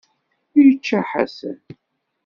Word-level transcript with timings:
Yečča 0.63 0.99
Ḥasan? 1.09 1.59